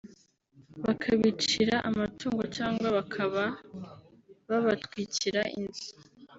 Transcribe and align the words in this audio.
bakabicira 0.85 1.75
amatungo 1.89 2.43
cyangwa 2.57 2.87
bakaba 2.97 3.43
babatwikira 4.49 5.41
inzu 5.59 5.89